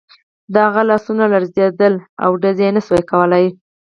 د 0.53 0.55
هغه 0.65 0.81
لاسونه 0.89 1.23
لړزېدل 1.33 1.93
او 2.23 2.29
ډز 2.41 2.57
یې 2.65 2.69
نه 2.75 2.81
شو 2.85 2.95
کولای 3.11 3.45